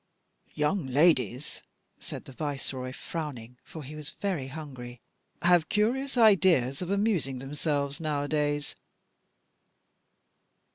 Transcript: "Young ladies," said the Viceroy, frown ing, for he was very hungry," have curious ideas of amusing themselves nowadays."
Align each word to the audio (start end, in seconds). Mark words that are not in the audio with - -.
"Young 0.55 0.87
ladies," 0.87 1.61
said 1.99 2.25
the 2.25 2.31
Viceroy, 2.31 2.91
frown 2.91 3.37
ing, 3.37 3.59
for 3.63 3.83
he 3.83 3.93
was 3.95 4.09
very 4.19 4.47
hungry," 4.47 4.99
have 5.43 5.69
curious 5.69 6.17
ideas 6.17 6.81
of 6.81 6.89
amusing 6.89 7.37
themselves 7.37 7.99
nowadays." 7.99 8.73